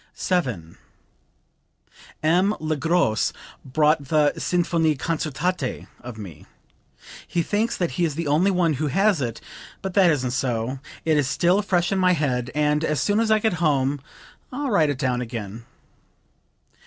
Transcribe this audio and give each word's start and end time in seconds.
7. 0.15 0.79
"M. 2.23 2.55
Le 2.59 2.75
Gros 2.75 3.31
bought 3.63 4.05
the 4.05 4.33
'Sinfonie 4.35 4.97
concertante' 4.97 5.85
of 5.99 6.17
me. 6.17 6.47
He 7.27 7.43
thinks 7.43 7.77
that 7.77 7.91
he 7.91 8.03
is 8.03 8.15
the 8.15 8.25
only 8.25 8.49
one 8.49 8.73
who 8.81 8.87
has 8.87 9.21
it; 9.21 9.41
but 9.83 9.93
that 9.93 10.09
isn't 10.09 10.31
so. 10.31 10.79
It 11.05 11.17
is 11.17 11.27
still 11.29 11.61
fresh 11.61 11.91
in 11.91 11.99
my 11.99 12.13
head, 12.13 12.49
and 12.55 12.83
as 12.83 12.99
soon 12.99 13.19
as 13.19 13.29
I 13.29 13.37
get 13.37 13.53
home 13.61 13.99
I'll 14.51 14.71
write 14.71 14.89
it 14.89 14.97
down 14.97 15.21
again." 15.21 15.65